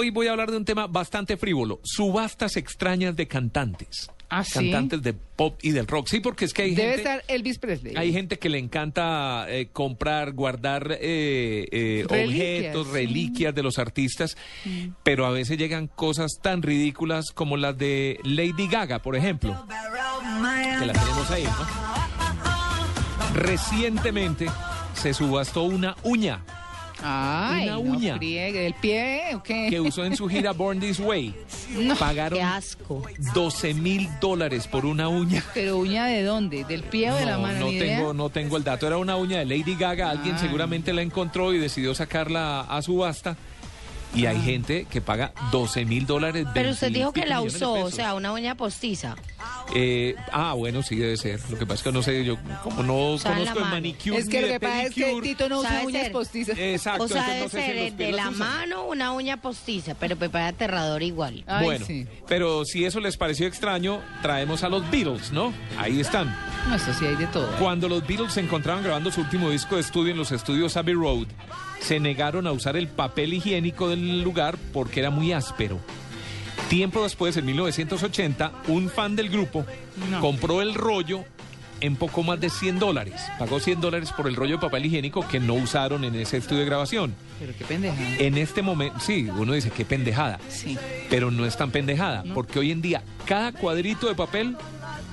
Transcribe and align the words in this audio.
Hoy 0.00 0.08
voy 0.08 0.28
a 0.28 0.30
hablar 0.30 0.50
de 0.50 0.56
un 0.56 0.64
tema 0.64 0.86
bastante 0.86 1.36
frívolo, 1.36 1.78
subastas 1.84 2.56
extrañas 2.56 3.14
de 3.16 3.28
cantantes. 3.28 4.10
¿Ah, 4.30 4.42
sí? 4.42 4.54
Cantantes 4.54 5.02
de 5.02 5.12
pop 5.12 5.58
y 5.60 5.72
del 5.72 5.86
rock. 5.86 6.06
Sí, 6.08 6.20
porque 6.20 6.46
es 6.46 6.54
que 6.54 6.62
hay 6.62 6.74
Debe 6.74 6.94
gente... 6.94 7.02
estar 7.02 7.22
Elvis 7.28 7.58
Presley. 7.58 7.94
Hay 7.98 8.10
gente 8.10 8.38
que 8.38 8.48
le 8.48 8.56
encanta 8.56 9.44
eh, 9.50 9.68
comprar, 9.70 10.32
guardar 10.32 10.96
eh, 10.98 11.66
eh, 11.70 12.06
Reliquias. 12.08 12.28
objetos, 12.30 12.88
reliquias 12.88 13.54
de 13.54 13.62
los 13.62 13.78
artistas, 13.78 14.38
pero 15.02 15.26
a 15.26 15.30
veces 15.32 15.58
llegan 15.58 15.86
cosas 15.86 16.38
tan 16.40 16.62
ridículas 16.62 17.26
como 17.34 17.58
las 17.58 17.76
de 17.76 18.20
Lady 18.24 18.68
Gaga, 18.68 19.02
por 19.02 19.16
ejemplo, 19.16 19.66
que 19.68 20.86
la 20.86 20.94
tenemos 20.94 21.30
ahí, 21.30 21.44
¿no? 21.44 21.50
Recientemente 23.34 24.46
se 24.94 25.12
subastó 25.12 25.64
una 25.64 25.94
uña 26.04 26.42
Ay, 27.02 27.64
Una 27.64 27.72
no 27.72 27.80
uña. 27.80 28.16
friegue. 28.16 28.66
¿El 28.66 28.74
pie 28.74 29.22
o 29.34 29.42
qué? 29.42 29.68
que 29.70 29.80
usó 29.80 30.04
en 30.04 30.16
su 30.16 30.28
gira 30.28 30.52
Born 30.52 30.80
This 30.80 31.00
Way. 31.00 31.34
Pagaron 31.98 32.38
Qué 32.38 32.42
asco. 32.42 33.02
12 33.34 33.74
mil 33.74 34.08
dólares 34.20 34.66
por 34.66 34.84
una 34.86 35.08
uña. 35.08 35.42
¿Pero 35.54 35.78
uña 35.78 36.06
de 36.06 36.22
dónde? 36.22 36.64
¿Del 36.64 36.82
pie 36.82 37.10
o 37.10 37.16
de 37.16 37.24
la 37.26 37.36
No, 37.36 37.42
mano? 37.42 37.58
no 37.60 37.68
idea. 37.72 37.98
tengo, 37.98 38.12
no 38.14 38.28
tengo 38.30 38.56
el 38.56 38.64
dato. 38.64 38.86
Era 38.86 38.98
una 38.98 39.16
uña 39.16 39.38
de 39.38 39.46
Lady 39.46 39.76
Gaga. 39.76 40.10
Alguien 40.10 40.34
Ay. 40.36 40.40
seguramente 40.40 40.92
la 40.92 41.02
encontró 41.02 41.52
y 41.54 41.58
decidió 41.58 41.94
sacarla 41.94 42.60
a 42.62 42.82
subasta. 42.82 43.36
Y 44.14 44.26
hay 44.26 44.40
gente 44.42 44.86
que 44.90 45.00
paga 45.00 45.32
12 45.52 45.84
mil 45.84 46.04
dólares. 46.04 46.44
Pero 46.52 46.70
usted 46.70 46.88
20 46.88 46.98
dijo 46.98 47.12
que 47.12 47.26
la 47.26 47.40
usó, 47.42 47.74
o 47.74 47.90
sea, 47.92 48.14
una 48.14 48.32
uña 48.32 48.56
postiza. 48.56 49.14
Eh, 49.74 50.16
ah, 50.32 50.54
bueno, 50.54 50.82
sí 50.82 50.96
debe 50.96 51.16
ser. 51.16 51.40
Lo 51.48 51.58
que 51.58 51.64
pasa 51.64 51.74
es 51.76 51.82
que 51.84 51.92
no 51.92 52.02
sé, 52.02 52.24
yo 52.24 52.36
como 52.62 52.82
no 52.82 53.16
conozco 53.22 53.58
el 53.58 53.64
manicure 53.66 54.16
Es 54.18 54.28
que 54.28 54.40
lo 54.40 54.46
de 54.48 54.52
que 54.54 54.60
pasa 54.60 54.82
es 54.84 54.94
que. 54.94 55.20
Tito 55.22 55.48
no 55.48 55.60
usa 55.60 55.70
¿Sabe 55.70 55.86
uñas 55.86 56.02
ser? 56.04 56.12
postizas. 56.12 56.58
Exacto, 56.58 57.04
o 57.04 57.08
sea, 57.08 57.34
entonces 57.34 57.34
debe 57.34 57.40
no 57.42 57.48
sé 57.48 57.60
si 57.60 57.66
ser 57.66 57.90
los 57.90 57.98
de 57.98 58.12
la 58.12 58.28
usan. 58.30 58.38
mano 58.38 58.84
una 58.86 59.12
uña 59.12 59.36
postiza, 59.40 59.94
pero 59.94 60.16
me 60.16 60.28
parece 60.28 60.48
aterrador 60.50 61.02
igual. 61.02 61.44
Ay, 61.46 61.64
bueno, 61.64 61.86
sí. 61.86 62.06
pero 62.26 62.64
si 62.64 62.84
eso 62.84 63.00
les 63.00 63.16
pareció 63.16 63.46
extraño, 63.46 64.00
traemos 64.22 64.64
a 64.64 64.68
los 64.68 64.88
Beatles, 64.90 65.30
¿no? 65.32 65.52
Ahí 65.78 66.00
están. 66.00 66.34
No, 66.68 66.74
eso 66.74 66.92
sí 66.94 67.06
hay 67.06 67.16
de 67.16 67.26
todo. 67.28 67.48
Cuando 67.58 67.88
los 67.88 68.06
Beatles 68.06 68.32
se 68.32 68.40
encontraban 68.40 68.82
grabando 68.82 69.10
su 69.12 69.20
último 69.20 69.50
disco 69.50 69.76
de 69.76 69.82
estudio 69.82 70.10
en 70.12 70.18
los 70.18 70.32
estudios 70.32 70.76
Abbey 70.76 70.94
Road, 70.94 71.26
se 71.80 72.00
negaron 72.00 72.46
a 72.46 72.52
usar 72.52 72.76
el 72.76 72.88
papel 72.88 73.32
higiénico 73.34 73.88
del 73.88 74.22
lugar 74.22 74.58
porque 74.72 75.00
era 75.00 75.10
muy 75.10 75.32
áspero. 75.32 75.78
Tiempo 76.70 77.02
después, 77.02 77.36
en 77.36 77.46
1980, 77.46 78.52
un 78.68 78.88
fan 78.88 79.16
del 79.16 79.28
grupo 79.28 79.66
No. 80.08 80.20
compró 80.20 80.62
el 80.62 80.72
rollo 80.74 81.24
en 81.80 81.96
poco 81.96 82.22
más 82.22 82.38
de 82.40 82.48
100 82.48 82.78
dólares. 82.78 83.20
Pagó 83.40 83.58
100 83.58 83.80
dólares 83.80 84.12
por 84.12 84.28
el 84.28 84.36
rollo 84.36 84.56
de 84.56 84.60
papel 84.60 84.86
higiénico 84.86 85.26
que 85.26 85.40
no 85.40 85.54
usaron 85.54 86.04
en 86.04 86.14
ese 86.14 86.36
estudio 86.36 86.60
de 86.60 86.66
grabación. 86.66 87.12
Pero 87.40 87.54
qué 87.58 87.64
pendeja. 87.64 87.96
En 88.18 88.38
este 88.38 88.62
momento, 88.62 89.00
sí, 89.00 89.28
uno 89.36 89.52
dice, 89.52 89.70
qué 89.70 89.84
pendejada. 89.84 90.38
Sí. 90.48 90.78
Pero 91.08 91.32
no 91.32 91.44
es 91.44 91.56
tan 91.56 91.72
pendejada, 91.72 92.22
porque 92.34 92.60
hoy 92.60 92.70
en 92.70 92.82
día 92.82 93.02
cada 93.24 93.50
cuadrito 93.50 94.06
de 94.06 94.14
papel 94.14 94.56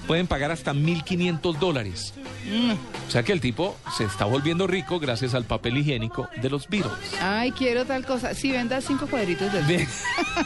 pueden 0.06 0.28
pagar 0.28 0.52
hasta 0.52 0.74
1.500 0.74 1.58
dólares. 1.58 2.14
Mm. 2.48 2.72
O 3.08 3.12
sea 3.12 3.24
que 3.24 3.32
el 3.34 3.42
tipo 3.42 3.78
se 3.98 4.06
está 4.06 4.26
volviendo 4.26 4.68
rico 4.68 5.00
gracias 5.00 5.34
al 5.34 5.44
papel 5.46 5.78
higiénico 5.78 6.28
de 6.42 6.50
los 6.50 6.68
Beatles. 6.68 6.94
Ay, 7.22 7.52
quiero 7.52 7.86
tal 7.86 8.06
cosa. 8.06 8.34
Sí, 8.34 8.52
venda 8.52 8.80
cinco 8.82 9.08
cuadritos. 9.08 9.52
Ve- 9.68 9.88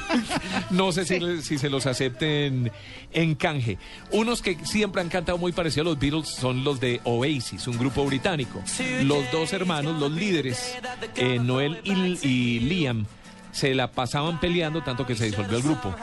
no 0.72 0.92
sé 0.92 1.06
si, 1.06 1.42
si 1.42 1.58
se 1.58 1.70
los 1.70 1.86
acepten 1.86 2.72
en 3.12 3.36
canje. 3.36 3.78
Unos 4.12 4.42
que 4.42 4.58
siempre 4.66 5.02
han 5.02 5.10
cantado 5.10 5.38
muy 5.38 5.52
parecido 5.52 5.82
a 5.84 5.86
los 5.86 6.00
Beatles 6.00 6.28
son 6.30 6.64
los 6.64 6.80
de 6.80 7.02
Oasis, 7.04 7.68
un 7.68 7.78
grupo 7.78 8.06
británico. 8.06 8.62
Los 9.04 9.32
dos 9.32 9.54
hermanos, 9.54 10.00
los 10.00 10.12
líderes, 10.12 10.76
eh, 11.16 11.40
Noel 11.40 11.80
y, 11.84 12.28
y 12.28 12.60
Liam, 12.62 13.06
se 13.52 13.74
la 13.76 13.92
pasaban 13.92 14.40
peleando 14.40 14.82
tanto 14.82 15.06
que 15.06 15.16
se 15.16 15.26
disolvió 15.26 15.58
el 15.58 15.64
grupo. 15.64 15.94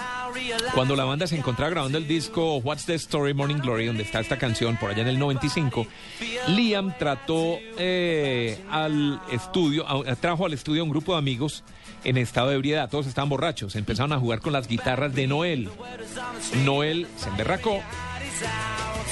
Cuando 0.75 0.95
la 0.97 1.05
banda 1.05 1.27
se 1.27 1.37
encontraba 1.37 1.71
grabando 1.71 1.99
el 1.99 2.07
disco 2.07 2.57
What's 2.59 2.85
the 2.87 2.95
Story 2.95 3.35
Morning 3.35 3.57
Glory, 3.57 3.87
donde 3.87 4.03
está 4.03 4.21
esta 4.21 4.39
canción 4.39 4.77
por 4.77 4.91
allá 4.91 5.03
en 5.03 5.09
el 5.09 5.19
95, 5.19 5.87
Liam 6.49 6.97
trató 6.99 7.59
eh, 7.79 8.59
al 8.71 9.21
estudio, 9.33 9.87
a- 9.89 10.15
trajo 10.17 10.47
al 10.47 10.53
estudio 10.53 10.83
a 10.83 10.85
un 10.85 10.91
grupo 10.91 11.13
de 11.13 11.19
amigos 11.19 11.65
en 12.05 12.17
estado 12.17 12.51
de 12.51 12.57
ebriedad, 12.57 12.89
todos 12.89 13.07
estaban 13.07 13.29
borrachos, 13.29 13.75
empezaron 13.77 14.13
a 14.13 14.19
jugar 14.19 14.41
con 14.41 14.53
las 14.53 14.69
guitarras 14.69 15.15
de 15.15 15.27
Noel. 15.27 15.69
Noel 16.65 17.07
se 17.17 17.29
emberracó, 17.29 17.81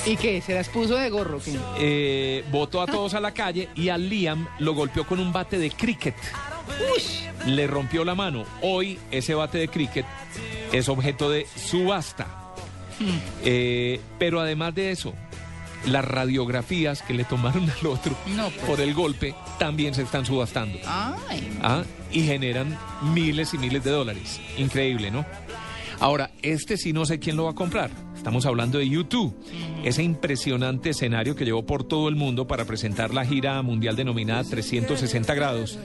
¿Y 0.04 0.16
qué? 0.16 0.40
¿Se 0.40 0.54
las 0.54 0.68
puso 0.68 0.94
de 0.96 1.10
gorro? 1.10 1.40
eh, 1.78 2.44
botó 2.52 2.80
a 2.80 2.86
todos 2.86 3.14
a 3.14 3.20
la 3.20 3.32
calle 3.32 3.68
y 3.74 3.88
a 3.88 3.98
Liam 3.98 4.46
lo 4.60 4.72
golpeó 4.74 5.04
con 5.04 5.18
un 5.18 5.32
bate 5.32 5.58
de 5.58 5.70
cricket. 5.72 6.14
Le 7.46 7.66
rompió 7.66 8.04
la 8.04 8.14
mano. 8.14 8.44
Hoy 8.62 8.98
ese 9.10 9.34
bate 9.34 9.58
de 9.58 9.68
cricket 9.68 10.06
es 10.78 10.88
objeto 10.88 11.30
de 11.30 11.46
subasta. 11.56 12.26
Eh, 13.44 14.00
pero 14.18 14.40
además 14.40 14.74
de 14.74 14.90
eso, 14.90 15.12
las 15.86 16.04
radiografías 16.04 17.02
que 17.02 17.14
le 17.14 17.24
tomaron 17.24 17.68
al 17.80 17.86
otro 17.86 18.16
No, 18.34 18.48
pues. 18.50 18.64
por 18.64 18.80
el 18.80 18.94
golpe 18.94 19.34
también 19.58 19.94
se 19.94 20.02
están 20.02 20.24
subastando. 20.24 20.78
Ay, 20.86 21.58
¿ah? 21.62 21.82
Y 22.10 22.22
generan 22.22 22.78
miles 23.12 23.52
y 23.54 23.58
miles 23.58 23.84
de 23.84 23.90
dólares. 23.90 24.40
Increíble, 24.56 25.10
¿no? 25.10 25.26
Ahora, 26.00 26.30
este 26.42 26.76
sí 26.76 26.92
no 26.92 27.06
sé 27.06 27.18
quién 27.18 27.36
lo 27.36 27.44
va 27.44 27.52
a 27.52 27.54
comprar. 27.54 27.90
Estamos 28.14 28.44
hablando 28.44 28.78
de 28.78 28.88
YouTube, 28.88 29.34
ese 29.84 30.02
impresionante 30.02 30.90
escenario 30.90 31.36
que 31.36 31.44
llevó 31.44 31.64
por 31.64 31.84
todo 31.84 32.08
el 32.08 32.16
mundo 32.16 32.46
para 32.46 32.64
presentar 32.64 33.14
la 33.14 33.24
gira 33.24 33.62
mundial 33.62 33.94
denominada 33.94 34.42
360 34.42 35.32
grados, 35.34 35.78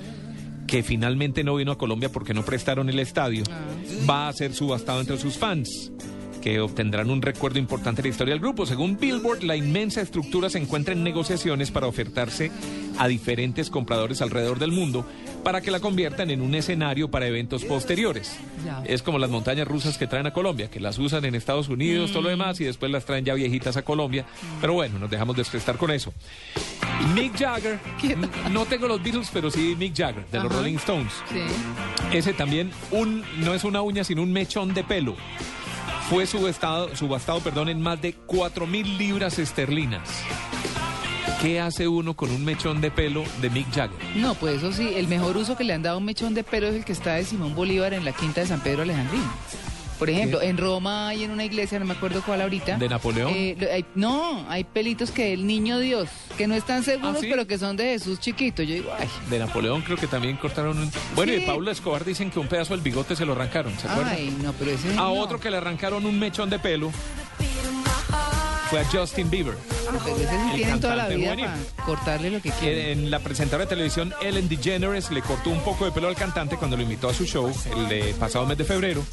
que 0.72 0.84
finalmente 0.84 1.44
no 1.44 1.56
vino 1.56 1.74
a 1.74 1.78
Colombia 1.78 2.14
porque 2.14 2.34
no 2.34 2.46
prestaron 2.46 2.88
el 2.88 2.98
estadio, 3.00 3.44
va 4.10 4.30
a 4.30 4.34
ser 4.34 4.54
subastado 4.54 5.02
entre 5.02 5.18
sus 5.18 5.38
fans 5.38 5.92
que 6.42 6.62
obtendrán 6.62 7.10
un 7.10 7.22
recuerdo 7.22 7.60
importante 7.60 8.02
de 8.02 8.08
la 8.08 8.12
historia 8.14 8.34
del 8.34 8.42
grupo. 8.42 8.66
Según 8.66 8.98
Billboard, 8.98 9.44
la 9.44 9.58
inmensa 9.58 10.00
estructura 10.00 10.50
se 10.50 10.60
encuentra 10.60 10.94
en 10.94 11.04
negociaciones 11.04 11.72
para 11.72 11.88
ofertarse 11.88 12.52
a 13.02 13.08
diferentes 13.08 13.72
compradores 13.72 14.22
alrededor 14.22 14.60
del 14.60 14.72
mundo 14.72 15.04
para 15.44 15.62
que 15.62 15.72
la 15.72 15.80
conviertan 15.80 16.30
en 16.30 16.40
un 16.40 16.54
escenario 16.54 17.10
para 17.10 17.26
eventos 17.26 17.66
posteriores. 17.66 18.38
Ya. 18.64 18.84
Es 18.86 19.02
como 19.02 19.18
las 19.18 19.32
montañas 19.32 19.68
rusas 19.68 19.98
que 19.98 20.06
traen 20.06 20.28
a 20.28 20.34
Colombia, 20.34 20.70
que 20.70 20.80
las 20.80 21.00
usan 21.00 21.26
en 21.26 21.34
Estados 21.34 21.68
Unidos, 21.68 22.12
todo 22.12 22.22
lo 22.22 22.30
demás, 22.30 22.62
y 22.62 22.64
después 22.64 22.92
las 22.92 23.04
traen 23.04 23.26
ya 23.26 23.34
viejitas 23.34 23.76
a 23.76 23.82
Colombia. 23.82 24.28
Pero 24.62 24.74
bueno, 24.74 25.00
nos 25.00 25.10
dejamos 25.10 25.36
desprestar 25.36 25.78
con 25.78 25.90
eso. 25.90 26.14
Mick 27.16 27.36
Jagger, 27.40 27.80
no 28.52 28.68
tengo 28.68 28.88
los 28.88 29.02
Beatles, 29.02 29.32
pero 29.34 29.50
sí 29.50 29.76
Mick 29.76 29.98
Jagger, 29.98 30.28
de 30.28 30.40
los. 30.40 30.54
Rolling 30.54 30.76
Stones. 30.76 31.12
sí. 31.32 31.42
Ese 32.16 32.34
también, 32.34 32.70
un, 32.92 33.24
no 33.40 33.56
es 33.56 33.64
una 33.64 33.82
uña, 33.82 34.04
sino 34.04 34.22
un 34.22 34.32
mechón 34.32 34.76
de 34.76 34.84
pelo. 34.84 35.16
Fue 36.08 36.28
subastado, 36.28 36.96
subastado 36.96 37.40
perdón, 37.40 37.70
en 37.70 37.82
más 37.82 38.00
de 38.00 38.14
4 38.14 38.68
mil 38.68 39.00
libras 39.00 39.40
esterlinas. 39.40 40.08
¿Qué 41.42 41.60
hace 41.60 41.88
uno 41.88 42.14
con 42.14 42.30
un 42.30 42.46
mechón 42.46 42.82
de 42.82 42.92
pelo 42.92 43.24
de 43.42 43.50
Mick 43.50 43.68
Jagger? 43.74 43.98
No, 44.16 44.36
pues 44.36 44.58
eso 44.58 44.72
sí, 44.72 44.92
el 44.96 45.08
mejor 45.08 45.38
uso 45.38 45.58
que 45.58 45.64
le 45.64 45.74
han 45.74 45.82
dado 45.82 45.96
a 45.96 45.98
un 45.98 46.06
mechón 46.06 46.36
de 46.36 46.44
pelo 46.44 46.68
es 46.68 46.76
el 46.76 46.86
que 46.86 46.92
está 46.92 47.16
de 47.16 47.24
Simón 47.26 47.56
Bolívar 47.56 47.94
en 47.96 48.06
la 48.06 48.12
quinta 48.12 48.42
de 48.42 48.48
San 48.48 48.62
Pedro 48.62 48.84
Alejandrino. 48.84 49.24
Por 49.98 50.10
ejemplo, 50.10 50.42
en 50.42 50.58
Roma 50.58 51.10
hay 51.10 51.24
en 51.24 51.30
una 51.32 51.44
iglesia, 51.46 51.78
no 51.78 51.86
me 51.86 51.94
acuerdo 51.94 52.24
cuál 52.26 52.42
ahorita. 52.42 52.78
¿De 52.78 52.90
Napoleón? 52.90 53.32
eh, 53.36 53.56
hay- 53.72 53.86
no, 53.94 54.46
hay 54.50 54.64
pelitos 54.64 55.12
que 55.12 55.32
el 55.34 55.46
niño 55.46 55.78
Dios, 55.80 56.10
que 56.40 56.48
no 56.48 56.56
están 56.56 56.84
seguros, 56.84 57.18
¿Ah, 57.18 57.22
sí? 57.22 57.28
pero 57.30 57.46
que 57.46 57.60
son 57.60 57.76
de 57.78 57.84
Jesús 57.86 58.20
chiquito. 58.20 58.64
Yo 58.64 58.74
digo, 58.76 58.92
ay, 59.00 59.08
De 59.30 59.38
Napoleón 59.38 59.82
creo 59.84 59.98
que 59.98 60.08
también 60.08 60.38
cortaron 60.38 60.78
un... 60.80 60.92
Bueno, 61.16 61.34
y 61.34 61.42
de. 61.42 61.46
Pablo 61.46 61.70
Escobar 61.70 62.04
dicen 62.04 62.32
que 62.32 62.40
un 62.40 62.48
pedazo 62.48 62.74
del 62.74 62.82
bigote 62.82 63.16
se 63.16 63.26
lo 63.28 63.34
arrancaron, 63.34 63.78
¿se 63.80 63.88
acuerdan? 63.88 64.14
ay, 64.16 64.36
no, 64.44 64.54
pero 64.54 64.72
ese. 64.72 64.90
A 64.94 64.96
no. 64.96 65.14
otro 65.14 65.40
que 65.40 65.52
le 65.52 65.58
arrancaron 65.58 66.04
un 66.06 66.18
mechón 66.18 66.50
de 66.50 66.58
pelo 66.58 66.92
fue 68.72 68.80
a 68.80 68.86
Justin 68.86 69.30
Bieber. 69.30 69.54
Ah, 69.90 70.00
pero 70.02 70.16
ese 70.16 70.30
sí 70.30 70.50
el 70.50 70.56
tienen 70.56 70.80
toda 70.80 70.96
la 70.96 71.08
cantante 71.10 71.36
vida 71.36 71.58
para 71.76 71.86
cortarle 71.86 72.32
lo 72.32 72.42
que 72.42 72.52
quieren. 72.52 73.00
En 73.00 73.12
la 73.12 73.20
presentadora 73.20 73.66
de 73.66 73.70
televisión 73.70 74.14
Ellen 74.22 74.48
DeGeneres 74.48 75.12
le 75.12 75.22
cortó 75.22 75.50
un 75.50 75.60
poco 75.60 75.84
de 75.84 75.92
pelo 75.92 76.08
al 76.08 76.16
cantante 76.16 76.56
cuando 76.56 76.78
lo 76.78 76.84
invitó 76.84 77.10
a 77.10 77.14
su 77.14 77.26
show 77.26 77.52
el 77.76 78.14
pasado 78.16 78.46
mes 78.46 78.58
de 78.58 78.64
febrero. 78.64 79.04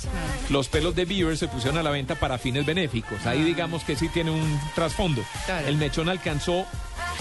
Los 0.48 0.68
pelos 0.68 0.94
de 0.94 1.04
Bieber 1.06 1.36
se 1.36 1.48
pusieron 1.48 1.76
a 1.76 1.82
la 1.82 1.90
venta 1.90 2.14
para 2.14 2.38
fines 2.38 2.64
benéficos. 2.64 3.26
Ahí 3.26 3.42
digamos 3.42 3.82
que 3.82 3.96
sí 3.96 4.08
tiene 4.08 4.30
un 4.30 4.60
trasfondo. 4.76 5.24
El 5.66 5.76
mechón 5.76 6.08
alcanzó 6.08 6.64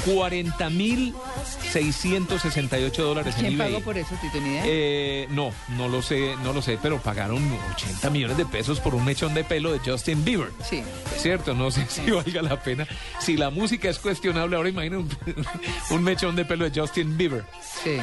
40.668 0.06 2.96
dólares 2.98 3.36
en 3.36 3.42
¿Quién 3.42 3.54
eBay. 3.54 3.72
pagó 3.74 3.84
por 3.84 3.98
eso? 3.98 4.10
Ni 4.34 4.40
idea. 4.52 4.64
Eh, 4.66 5.28
no, 5.32 5.52
no 5.70 5.88
lo 5.88 6.02
sé, 6.02 6.36
no 6.44 6.54
lo 6.54 6.62
sé, 6.62 6.78
pero 6.82 7.00
pagaron 7.02 7.44
80 7.76 8.10
millones 8.10 8.38
de 8.38 8.46
pesos 8.46 8.80
por 8.80 8.96
un 8.96 9.04
mechón 9.06 9.34
de 9.34 9.44
pelo 9.44 9.72
de 9.74 9.80
Justin 9.80 10.24
Bieber. 10.24 10.52
sí. 10.70 10.84
¿Cierto? 11.18 11.54
No 11.56 11.72
sé 11.72 11.86
si 11.90 12.10
valga 12.12 12.42
la 12.42 12.62
pena. 12.62 12.88
Si 13.20 13.36
la 13.38 13.50
música 13.50 13.90
es 13.90 13.98
cuestionable, 14.00 14.56
ahora 14.56 14.70
imagina 14.70 15.00
un, 15.00 15.10
un 15.90 16.04
mechón 16.04 16.36
de 16.36 16.46
pelo 16.46 16.70
de 16.70 16.80
Justin 16.80 17.18
Bieber. 17.18 17.44
Sí. 17.84 17.98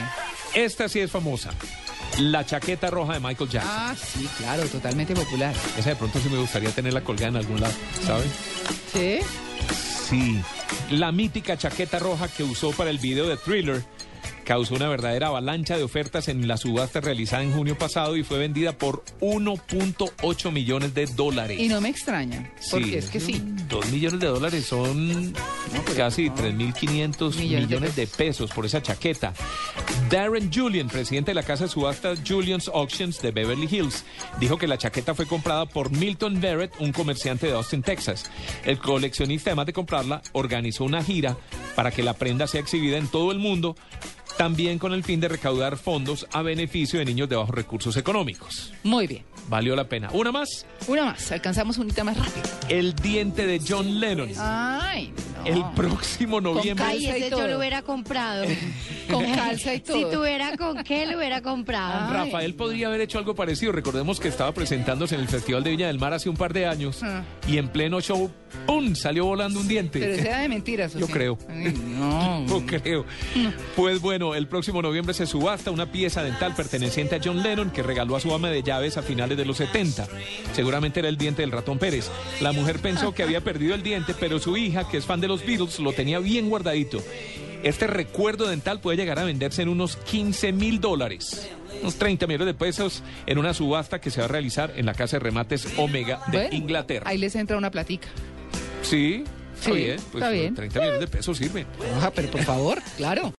Esta 0.54 0.88
sí 0.88 1.00
es 1.00 1.10
famosa. 1.10 1.50
La 2.18 2.44
chaqueta 2.44 2.90
roja 2.90 3.14
de 3.14 3.20
Michael 3.20 3.48
Jackson. 3.50 3.72
Ah, 3.74 3.94
sí, 3.96 4.28
claro, 4.38 4.64
totalmente 4.66 5.14
popular. 5.14 5.54
Esa 5.78 5.90
de 5.90 5.96
pronto 5.96 6.18
sí 6.20 6.28
me 6.28 6.38
gustaría 6.38 6.70
tenerla 6.70 7.02
colgada 7.02 7.28
en 7.28 7.36
algún 7.36 7.60
lado, 7.60 7.72
¿saben? 8.04 8.30
¿Sí? 8.92 9.18
Sí. 10.08 10.40
La 10.90 11.12
mítica 11.12 11.56
chaqueta 11.56 11.98
roja 11.98 12.28
que 12.28 12.42
usó 12.42 12.72
para 12.72 12.90
el 12.90 12.98
video 12.98 13.26
de 13.26 13.36
Thriller 13.36 13.82
causó 14.44 14.74
una 14.74 14.88
verdadera 14.88 15.28
avalancha 15.28 15.76
de 15.76 15.82
ofertas 15.82 16.28
en 16.28 16.46
la 16.46 16.56
subasta 16.56 17.00
realizada 17.00 17.42
en 17.42 17.52
junio 17.52 17.76
pasado 17.76 18.16
y 18.16 18.22
fue 18.22 18.38
vendida 18.38 18.76
por 18.76 19.04
1.8 19.20 20.52
millones 20.52 20.94
de 20.94 21.06
dólares. 21.06 21.58
Y 21.58 21.68
no 21.68 21.80
me 21.80 21.88
extraña, 21.88 22.52
porque 22.70 22.98
es 22.98 23.10
que 23.10 23.20
sí. 23.20 23.42
Dos 23.68 23.90
millones 23.90 24.20
de 24.20 24.26
dólares 24.26 24.66
son 24.66 25.32
casi 25.96 26.28
no. 26.28 26.36
3.500 26.36 27.36
Millones 27.36 27.68
millones, 27.68 27.96
de 27.96 28.04
de 28.04 28.06
pesos 28.06 28.50
por 28.50 28.66
esa 28.66 28.82
chaqueta. 28.82 29.32
Darren 30.10 30.52
Julian, 30.52 30.88
presidente 30.88 31.30
de 31.30 31.34
la 31.34 31.42
casa 31.42 31.64
de 31.64 31.70
subasta 31.70 32.14
Julian's 32.26 32.68
Auctions 32.68 33.20
de 33.22 33.30
Beverly 33.30 33.68
Hills, 33.70 34.04
dijo 34.38 34.58
que 34.58 34.66
la 34.66 34.78
chaqueta 34.78 35.14
fue 35.14 35.26
comprada 35.26 35.66
por 35.66 35.90
Milton 35.90 36.40
Barrett, 36.40 36.72
un 36.80 36.92
comerciante 36.92 37.46
de 37.46 37.54
Austin, 37.54 37.82
Texas. 37.82 38.30
El 38.64 38.78
coleccionista, 38.78 39.50
además 39.50 39.66
de 39.66 39.72
comprarla, 39.72 40.22
organizó 40.32 40.84
una 40.84 41.02
gira 41.02 41.36
para 41.74 41.90
que 41.90 42.02
la 42.02 42.14
prenda 42.14 42.46
sea 42.46 42.60
exhibida 42.60 42.98
en 42.98 43.08
todo 43.08 43.32
el 43.32 43.38
mundo, 43.38 43.76
también 44.36 44.78
con 44.78 44.92
el 44.92 45.04
fin 45.04 45.20
de 45.20 45.28
recaudar 45.28 45.76
fondos 45.76 46.26
a 46.32 46.42
beneficio 46.42 46.98
de 46.98 47.04
niños 47.04 47.28
de 47.28 47.36
bajos 47.36 47.54
recursos 47.54 47.96
económicos. 47.96 48.72
Muy 48.82 49.06
bien. 49.06 49.24
Valió 49.48 49.76
la 49.76 49.84
pena. 49.88 50.08
Una 50.12 50.32
más, 50.32 50.64
Una 50.88 51.04
más, 51.04 51.30
alcanzamos 51.30 51.76
un 51.76 51.88
más 51.88 52.16
rápido. 52.16 52.46
el 52.70 52.94
diente 52.94 53.46
de 53.46 53.60
John 53.66 54.00
Lennon. 54.00 54.30
Ay, 54.38 55.12
no. 55.38 55.44
El 55.44 55.62
próximo 55.76 56.40
noviembre. 56.40 56.82
Ay, 56.86 57.02
Calza 57.04 57.18
y 57.18 57.22
ese 57.22 57.30
yo 57.30 57.46
lo 57.48 57.58
hubiera 57.58 57.82
comprado. 57.82 58.44
Con 59.10 59.22
calza 59.34 59.74
y 59.74 59.80
todo. 59.80 59.98
Si 59.98 60.16
tuviera 60.16 60.56
con 60.56 60.82
qué, 60.82 61.04
lo 61.04 61.18
hubiera 61.18 61.42
comprado. 61.42 62.06
Ay. 62.08 62.24
Rafael 62.24 62.54
podría 62.54 62.86
haber 62.86 63.02
hecho 63.02 63.18
algo 63.18 63.34
parecido. 63.34 63.70
Recordemos 63.70 64.18
que 64.18 64.28
estaba 64.28 64.52
presentándose 64.52 65.14
en 65.14 65.20
el 65.20 65.28
Festival 65.28 65.62
de 65.62 65.70
Viña 65.70 65.88
del 65.88 65.98
Mar 65.98 66.14
hace 66.14 66.30
un 66.30 66.36
par 66.38 66.54
de 66.54 66.64
años 66.66 67.02
Ah. 67.02 67.22
y 67.46 67.58
en 67.58 67.68
pleno 67.68 68.00
show, 68.00 68.32
¡pum! 68.66 68.94
salió 68.94 69.24
volando 69.26 69.60
un 69.60 69.68
diente. 69.68 70.00
Pero 70.00 70.22
sea 70.22 70.40
de 70.40 70.48
mentiras. 70.48 70.94
¿o 70.94 70.98
Yo 70.98 71.06
creo. 71.08 71.38
Ay, 71.48 71.72
no. 71.72 72.24
No 72.54 72.64
creo. 72.66 73.04
Pues 73.74 74.00
bueno, 74.00 74.34
el 74.34 74.46
próximo 74.46 74.82
noviembre 74.82 75.14
se 75.14 75.26
subasta 75.26 75.70
una 75.70 75.90
pieza 75.90 76.22
dental 76.22 76.54
perteneciente 76.54 77.16
a 77.16 77.20
John 77.22 77.42
Lennon 77.42 77.70
que 77.70 77.82
regaló 77.82 78.16
a 78.16 78.20
su 78.20 78.32
ama 78.34 78.50
de 78.50 78.62
llaves 78.62 78.96
a 78.96 79.02
finales 79.02 79.36
de 79.36 79.44
los 79.44 79.56
70. 79.56 80.06
Seguramente 80.52 81.00
era 81.00 81.08
el 81.08 81.16
diente 81.16 81.42
del 81.42 81.52
ratón 81.52 81.78
Pérez. 81.78 82.10
La 82.40 82.52
mujer 82.52 82.78
pensó 82.80 83.12
que 83.12 83.22
había 83.22 83.40
perdido 83.40 83.74
el 83.74 83.82
diente, 83.82 84.14
pero 84.18 84.38
su 84.38 84.56
hija, 84.56 84.88
que 84.88 84.98
es 84.98 85.06
fan 85.06 85.20
de 85.20 85.28
los 85.28 85.44
Beatles, 85.44 85.78
lo 85.80 85.92
tenía 85.92 86.18
bien 86.18 86.48
guardadito. 86.48 87.02
Este 87.62 87.86
recuerdo 87.86 88.46
dental 88.46 88.80
puede 88.80 88.98
llegar 88.98 89.18
a 89.18 89.24
venderse 89.24 89.62
en 89.62 89.70
unos 89.70 89.96
15 89.96 90.52
mil 90.52 90.80
dólares. 90.80 91.48
Unos 91.80 91.96
30 91.96 92.26
millones 92.26 92.46
de 92.46 92.54
pesos 92.54 93.02
en 93.26 93.38
una 93.38 93.54
subasta 93.54 94.00
que 94.00 94.10
se 94.10 94.20
va 94.20 94.26
a 94.26 94.28
realizar 94.28 94.72
en 94.76 94.86
la 94.86 94.94
casa 94.94 95.16
de 95.16 95.20
remates 95.20 95.66
Omega 95.78 96.20
de 96.30 96.38
Bueno, 96.38 96.56
Inglaterra. 96.56 97.08
Ahí 97.08 97.18
les 97.18 97.34
entra 97.34 97.56
una 97.56 97.70
platica. 97.70 98.08
Sí, 98.84 99.24
está 99.54 99.70
Sí, 99.70 99.76
bien. 99.76 99.96
Pues 100.12 100.22
está 100.24 100.30
bien. 100.30 100.54
30 100.54 100.78
millones 100.80 101.00
de 101.00 101.06
pesos 101.08 101.38
sirven. 101.38 101.66
Ah, 102.02 102.10
pero 102.14 102.30
por 102.30 102.42
favor, 102.42 102.82
claro. 102.96 103.32